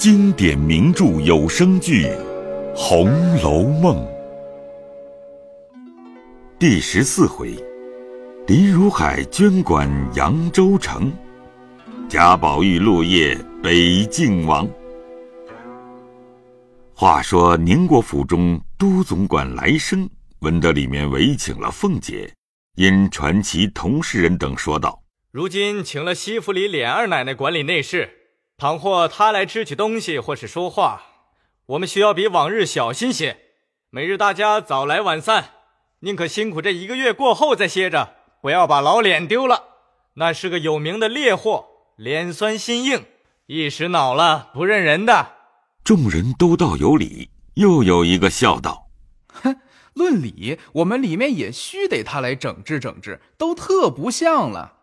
[0.00, 2.06] 经典名著有声剧
[2.74, 3.96] 《红楼梦》
[6.58, 7.54] 第十四回：
[8.46, 11.12] 林如海捐管扬州城，
[12.08, 14.66] 贾宝玉落叶北静王。
[16.94, 20.08] 话说宁国府中都总管来生
[20.38, 22.32] 闻得里面委请了凤姐，
[22.76, 25.02] 因传其同事人等说道。
[25.30, 28.08] 如今请了西府里琏二奶奶管理内事，
[28.60, 31.00] 倘或他来支取东西或是说话，
[31.64, 33.38] 我们需要比往日小心些。
[33.88, 35.52] 每日大家早来晚散，
[36.00, 39.64] 宁可辛苦这一个月过后再歇着，不要把老脸丢了。
[40.16, 41.64] 那是个有名的烈货，
[41.96, 43.06] 脸酸心硬，
[43.46, 45.36] 一时恼了不认人的。
[45.82, 48.90] 众人都道有理，又有一个笑道
[49.42, 49.56] ：“哼，
[49.94, 54.74] 论理，我们里面也须得他来整治整治，都特不像了。”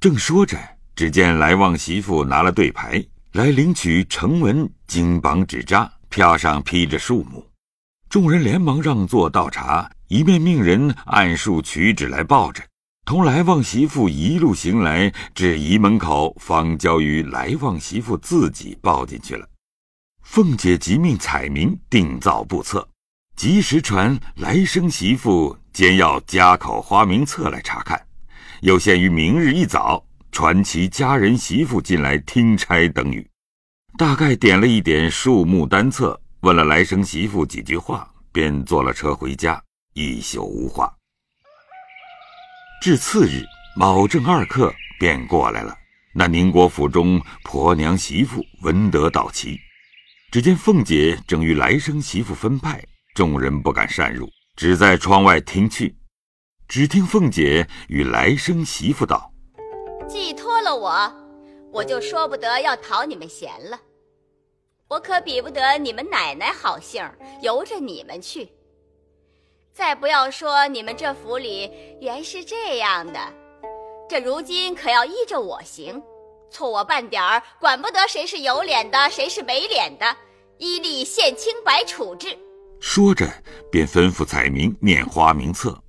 [0.00, 0.58] 正说着，
[0.96, 7.46] 只见来旺媳妇拿了对牌来领取成文金榜纸扎，票上批着数目。
[8.08, 12.60] 众人连忙让座倒茶，一面命人按数取纸来报着。
[13.04, 19.46] 同来旺媳妇一路行来，至仪门口，方交于来旺媳妇自己抱进去了。
[20.22, 22.88] 凤姐即命彩明定造簿册，
[23.36, 28.00] 及时传来生媳妇兼要家口花名册来查看。
[28.62, 33.28] 又限于明日一早传其家人媳妇进来听差等语，
[34.00, 40.90] 大概点了一点树木单册，问了来生媳妇几句话，便坐了车回家，一宿无话。
[42.80, 43.44] 至次日，
[43.76, 45.76] 卯正二刻便过来了。
[46.14, 49.60] 那宁国府中婆娘媳妇闻得到齐，
[50.32, 52.82] 只见凤姐正与来生媳妇分派，
[53.14, 54.26] 众人不敢擅入，
[54.56, 55.94] 只在窗外听去。
[56.66, 59.30] 只听凤姐与来生媳妇道
[60.08, 61.14] ：“寄托了我，
[61.70, 63.78] 我就说不得要讨你们嫌了。
[64.90, 67.08] 我可比不得你们奶奶好性
[67.42, 68.50] 由着你们去。
[69.72, 71.70] 再不要说你们这府里
[72.00, 73.20] 原是这样的，
[74.08, 76.02] 这如今可要依着我行，
[76.50, 80.16] 错我半点儿，管不得谁是有脸的，谁是没脸的，
[80.58, 82.36] 依例现清白处置。”
[82.82, 83.30] 说着，
[83.70, 85.80] 便吩咐彩明念花名册。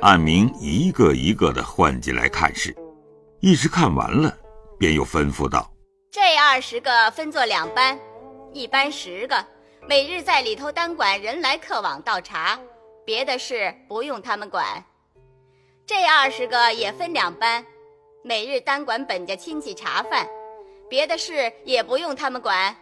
[0.00, 2.74] 按名一个一个的换进来看事，
[3.40, 4.34] 一时看完了，
[4.78, 5.70] 便又吩咐道
[6.10, 7.98] ：“这二十个分作两班，
[8.56, 9.44] 一班十个，
[9.86, 12.58] 每日在里头单管人来客往倒茶，
[13.04, 14.82] 别的事不用他们管。
[15.86, 17.62] 这二十个也分两班，
[18.24, 20.26] 每日单管本家亲戚茶饭，
[20.88, 22.74] 别的事也不用他们管。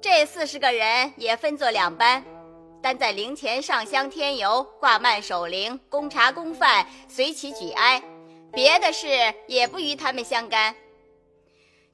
[0.00, 2.24] 这四十个人也分作两班。”
[2.82, 8.02] 单在灵前上香添油、挂幔守灵、供茶供饭、随其举哀，
[8.54, 9.06] 别的事
[9.46, 10.74] 也不与他们相干。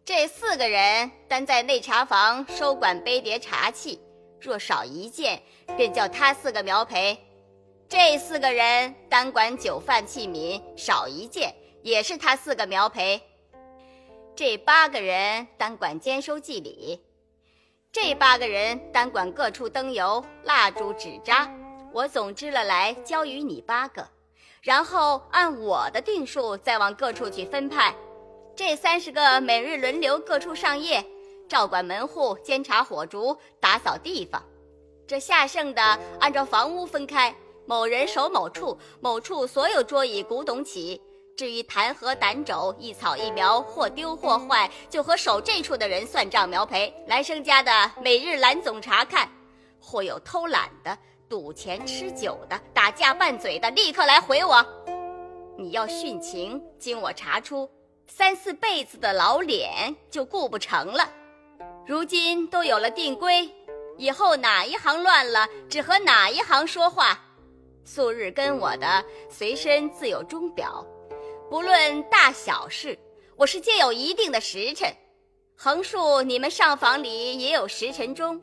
[0.06, 4.00] 这四个人单在内茶房收管杯碟茶器，
[4.40, 5.42] 若少一件，
[5.76, 7.18] 便叫他四个苗陪。
[7.88, 11.52] 这四个人单管酒饭器皿，少一件
[11.82, 13.20] 也是他四个苗陪。
[14.36, 17.04] 这八个人单管兼收祭礼。
[17.90, 21.52] 这八个人单管各处灯油、蜡烛、纸扎，
[21.92, 24.08] 我总支了来交与你八个，
[24.62, 27.92] 然后按我的定数再往各处去分派。
[28.56, 31.04] 这三十个每日轮流各处上夜，
[31.46, 34.42] 照管门户、监察火烛、打扫地方。
[35.06, 35.82] 这下剩的
[36.18, 37.34] 按照房屋分开，
[37.66, 40.98] 某人守某处，某处所有桌椅、古董起。
[41.36, 46.90] 至于弹劾胆肘一草一苗或丢或坏，就和守这处的人算账苗赔。
[47.06, 49.28] 来生家的每日拦总查看，
[49.78, 50.96] 或有偷懒的、
[51.28, 54.64] 赌钱吃酒的、打架拌嘴的，立刻来回我。
[55.58, 57.68] 你要殉情，经我查出，
[58.06, 61.10] 三四辈子的老脸就顾不成了。
[61.86, 63.48] 如今都有了定规，
[63.98, 67.20] 以后哪一行乱了，只和哪一行说话。
[67.84, 70.84] 素日跟我的随身自有钟表。
[71.48, 72.98] 不论大小事，
[73.36, 74.92] 我是皆有一定的时辰。
[75.54, 78.42] 横竖你们上房里也有时辰钟。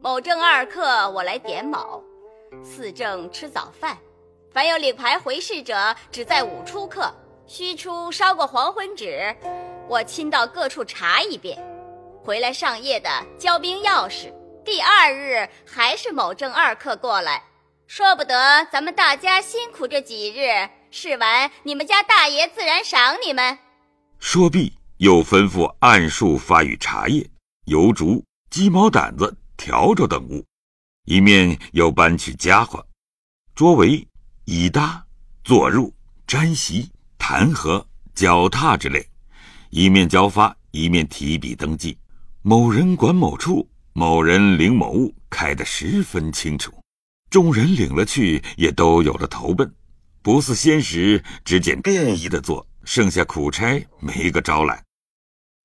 [0.00, 2.02] 某正二刻，我来点卯；
[2.64, 3.98] 四正吃早饭。
[4.50, 7.12] 凡有领牌回事者，只在午出客，
[7.52, 9.34] 须出烧过黄昏纸，
[9.88, 11.60] 我亲到各处查一遍。
[12.22, 14.32] 回来上夜的交兵钥匙，
[14.64, 17.42] 第二日还是某正二刻过来。
[17.88, 20.70] 说不得，咱们大家辛苦这几日。
[20.92, 23.58] 试完，你们家大爷自然赏你们。
[24.20, 27.28] 说毕，又吩咐按数发与茶叶、
[27.64, 30.44] 油烛、鸡毛掸子、笤帚等物，
[31.04, 32.86] 一面又搬去家伙、
[33.56, 34.06] 桌围、
[34.44, 35.04] 椅搭、
[35.42, 35.90] 坐褥、
[36.28, 37.84] 毡席、弹劾、
[38.14, 39.06] 脚踏之类，
[39.68, 41.96] 一面交发，一面提笔登记。
[42.40, 46.72] 某人管某处，某人领某物，开得十分清楚。
[47.28, 49.70] 众人领了去，也都有了投奔，
[50.22, 54.82] 不似先时，只见便宜的做，剩下苦差没个招揽。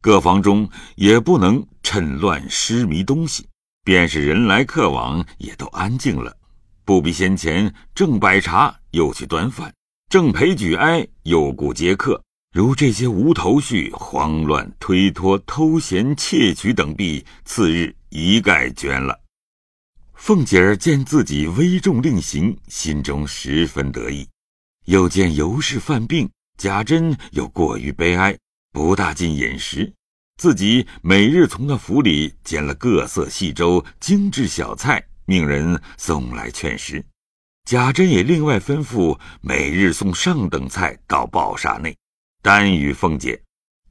[0.02, 3.48] 各房中也不能趁乱失迷东西，
[3.84, 6.36] 便是人来客往，也都安静了，
[6.84, 9.74] 不比先前正摆茶，又去端饭，
[10.16, 12.24] 正陪举哀，又顾接客。
[12.54, 19.20] 如这些无头绪、慌乱、推脱、偷闲、窃取等弊，次日一概捐了。
[20.14, 24.26] 凤姐儿见自己危重令行，心中十分得意；
[24.86, 28.38] 又见尤氏犯病，贾珍又过于悲哀，
[28.72, 29.92] 不大进饮食。
[30.42, 37.04] 自己每日从那府里捡了各色细粥、精致小菜，命人送来劝食。
[37.66, 41.98] 贾珍也另外吩咐每日送上等菜到鲍厦内。
[42.44, 43.42] 单与凤姐，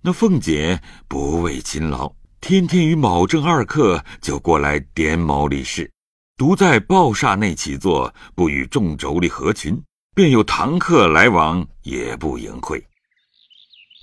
[0.00, 5.90] 那凤姐不为勤劳，天天与卯正二客就过来点卯理事，
[6.36, 9.82] 独在报厦内起坐，不与众妯娌合群，
[10.14, 12.80] 便有堂客来往，也不迎会。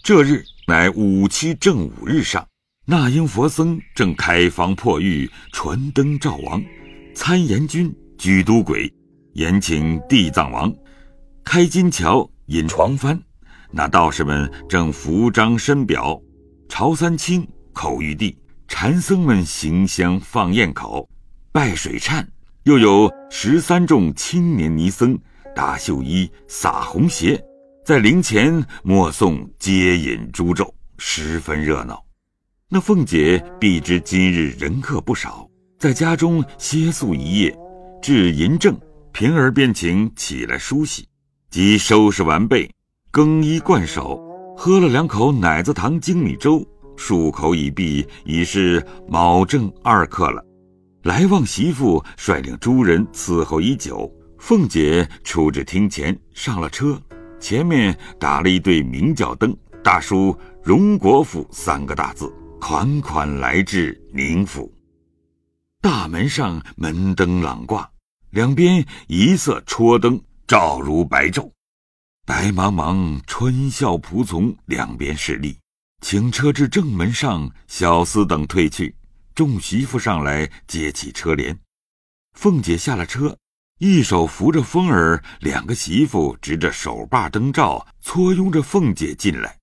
[0.04, 2.46] 这日乃五七正五日上，
[2.86, 6.62] 那英佛僧正开房破狱，传灯照王，
[7.16, 8.94] 参阎君举都鬼，
[9.34, 10.74] 延请地藏王，
[11.44, 13.20] 开金桥引床幡。
[13.72, 16.22] 那道士们正扶张深表，
[16.68, 18.38] 朝三清口玉帝，
[18.68, 21.08] 禅僧们行香放焰口，
[21.52, 22.26] 拜水忏。
[22.64, 25.18] 又有十三众青年尼僧
[25.56, 27.42] 搭绣衣撒红鞋，
[27.86, 32.04] 在灵前默诵接引诸咒，十分热闹。
[32.70, 35.50] 那凤姐必知今日人客不少，
[35.80, 37.58] 在家中歇宿一夜，
[38.02, 38.80] 至银正，
[39.14, 41.08] 平儿便请起来梳洗，
[41.50, 42.70] 即收拾完备。
[43.12, 44.20] 更衣惯手，
[44.56, 46.66] 喝了两口奶子糖精米粥，
[46.96, 50.42] 漱口已毕，已是卯正二刻了。
[51.04, 54.10] 来旺媳妇率领诸人伺候已久，
[54.40, 56.98] 凤姐出至厅前，上了车，
[57.40, 64.72] 前面打了一对明角灯，大书“荣国府”三个大字，款款来至宁府。
[65.82, 67.90] 大门上门灯朗挂，
[68.32, 71.52] 两边一色戳灯，照如白昼。
[72.26, 75.58] 白茫茫，春笑仆从两边势立，
[76.00, 78.96] 请车至正门上，小厮等退去，
[79.36, 81.58] 众媳妇上来接起车帘。
[82.38, 83.38] 凤姐下了车，
[83.80, 89.58] 一手扶着风儿，两个媳妇执着手把灯罩，簇拥着凤姐进来。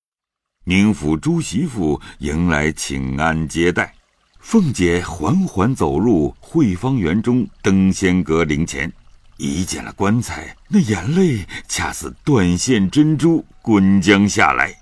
[0.65, 3.95] 宁府诸媳妇迎来请安接待，
[4.39, 8.91] 凤姐缓缓走入惠芳园中登仙阁灵前。
[9.37, 14.75] 一见了棺材，那眼泪恰似断线珍珠滚将下来。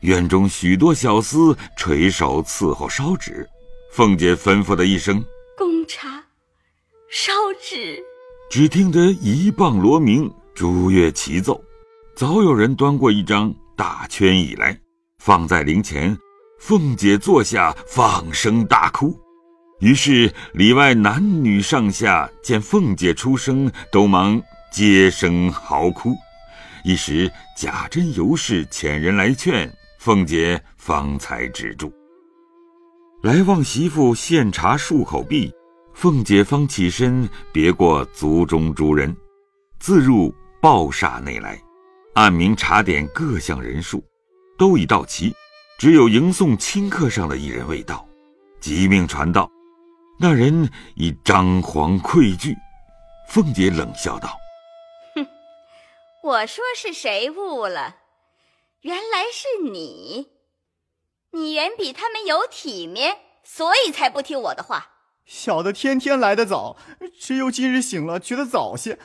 [0.00, 3.48] 院中许多小厮垂手伺候烧纸，
[3.92, 5.24] 凤姐吩咐的一声
[5.56, 6.24] ：“供茶，
[7.08, 7.32] 烧
[7.62, 8.02] 纸。”
[8.50, 11.62] 只听得一棒锣鸣，竹乐齐奏，
[12.16, 14.78] 早有人端过一张大圈椅来，
[15.18, 16.16] 放在灵前。
[16.66, 19.14] 凤姐坐下，放声大哭。
[19.80, 24.40] 于是里外男女上下见凤姐出声，都忙
[24.72, 26.14] 接声嚎哭。
[26.82, 31.92] 一时贾珍、尤氏遣人来劝凤姐，方才止住。
[33.22, 35.52] 来望媳妇献茶漱口毕，
[35.92, 39.14] 凤姐方起身，别过族中诸人，
[39.78, 41.60] 自入报厦内来，
[42.14, 44.02] 按名查点各项人数，
[44.56, 45.30] 都已到齐，
[45.76, 48.06] 只有迎送亲客上的一人未到，
[48.60, 49.50] 即命传道。
[50.20, 52.56] 那人已张皇愧惧，
[53.28, 54.36] 凤姐冷笑道
[55.16, 55.26] ：“哼，
[56.22, 57.96] 我说是谁误了？
[58.82, 60.28] 原来是你。
[61.32, 64.90] 你远比他们有体面，所以才不听我的话。
[65.26, 66.76] 小的天天来得早，
[67.18, 68.98] 只有今日醒了觉得早些，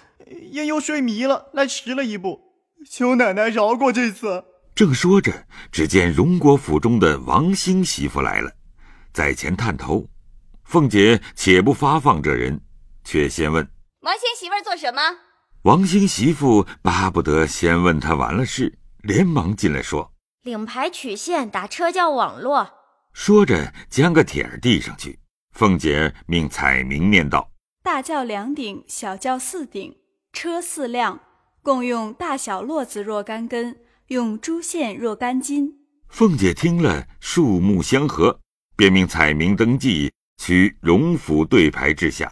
[0.52, 2.54] 因又睡迷了，来迟了一步，
[2.90, 4.46] 求奶奶饶过这次。”
[4.79, 8.50] 正说着，只见荣国府中的王兴媳妇来了，
[9.12, 10.07] 在前探头。
[10.63, 12.62] 凤姐且不发放这人，
[13.03, 13.69] 却先问
[14.00, 15.01] 王兴媳妇做什么。
[15.63, 22.71] 王兴媳妇巴不得先问他完了事，连忙进来说：“领牌取线，打车叫网络。”
[23.12, 25.19] 说着将个帖儿递上去。
[25.51, 27.51] 凤姐命彩明念道
[27.83, 29.98] ：“大轿两顶，小轿四顶，
[30.31, 31.19] 车四辆，
[31.62, 33.75] 共用大小络子若干根，
[34.10, 38.39] 用珠线若干斤。”凤姐听了，数目相合，
[38.75, 40.12] 便命彩明登记。
[40.42, 42.32] 取荣府对牌之下，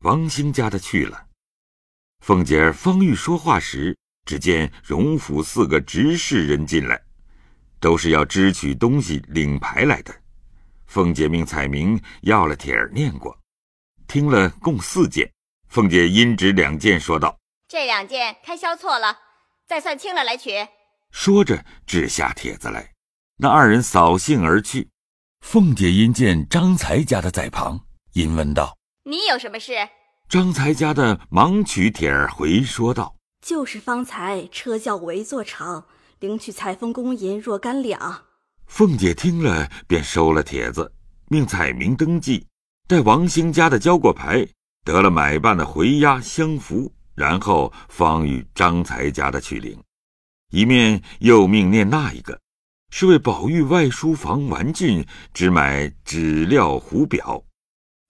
[0.00, 1.26] 王兴家的去了。
[2.20, 3.94] 凤姐儿方欲说话时，
[4.24, 6.98] 只见荣府四个执事人进来，
[7.78, 10.14] 都是要支取东西、领牌来的。
[10.86, 13.38] 凤姐命彩明要了帖儿念过，
[14.08, 15.30] 听了共四件。
[15.68, 19.18] 凤姐因指两件，说道：“这两件开销错了，
[19.66, 20.50] 再算清了来取。”
[21.14, 22.92] 说着掷下帖子来，
[23.36, 24.90] 那二人扫兴而去。
[25.42, 27.80] 凤姐因见张才家的在旁，
[28.14, 28.76] 因问道
[29.08, 29.72] ：“你有什么事？”
[30.28, 35.86] 张才家的忙取帖儿回说道：“就是方才车轿围坐场，
[36.18, 38.24] 领取裁缝工银若干两。”
[38.66, 40.92] 凤姐听了，便收了帖子，
[41.28, 42.44] 命彩明登记，
[42.88, 44.44] 待王兴家的交过牌。
[44.84, 49.80] 得了买办的回押相符，然后方与张才家的去领。
[50.54, 52.38] 一面又命念那一个，
[52.88, 57.42] 是为宝玉外书房玩具只买纸料壶表。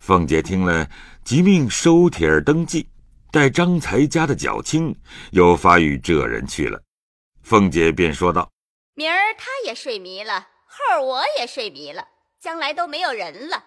[0.05, 0.87] 凤姐听了，
[1.25, 2.87] 即命收帖儿登记，
[3.33, 4.95] 待张才家的脚清，
[5.31, 6.83] 又发与这人去了。
[7.43, 8.53] 凤姐便说道
[8.93, 12.09] ：“明儿他也睡迷了，后儿我也睡迷了，
[12.39, 13.65] 将来都没有人了。”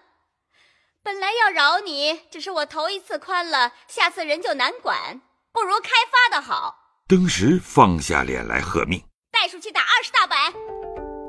[1.02, 5.20] 本来要饶你，只是我头一次宽了，下次人就难管，
[5.50, 6.84] 不如开发的好。
[7.08, 10.52] 登时放下脸来，喝命带出去打二十大板。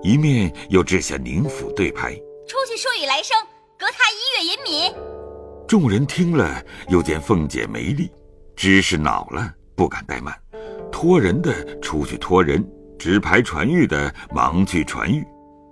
[0.04, 2.14] 一面又掷下宁府对牌，
[2.50, 3.38] 出去说与来生，
[3.78, 4.94] 隔他一月银米。
[5.70, 8.12] 众人听了，又见凤姐没力，
[8.58, 10.38] 知是恼了，不敢怠慢，
[10.92, 12.62] 托人的出去托人，
[13.00, 15.26] 纸牌传玉的忙去传玉。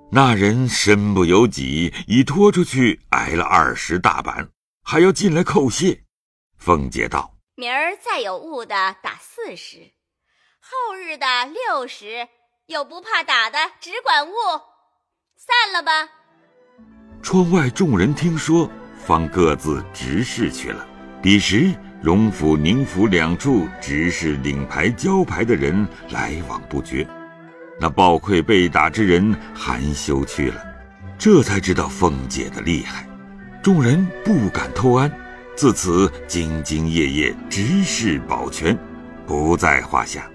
[0.09, 4.47] 那人身不由己，已拖出去挨了二十大板，
[4.85, 6.01] 还要进来叩谢。
[6.57, 9.79] 凤姐道：“明儿再有误的打四十，
[10.69, 12.27] 后日的六时，
[12.65, 14.33] 有不怕打的，只管误。
[15.37, 16.09] 散了吧。”
[17.23, 18.69] 窗外众人听说，
[19.05, 20.85] 方各自执事去了。
[21.21, 27.07] 彼时荣府、宁府两处执事领牌交牌的人来往不绝。
[27.79, 30.61] 那暴溃被打之人含羞去了，
[31.17, 33.07] 这才知道凤姐的厉害，
[33.63, 35.09] 众人不敢偷安，
[35.55, 38.77] 自此兢兢业业，执事保全，
[39.25, 40.29] 不在话下。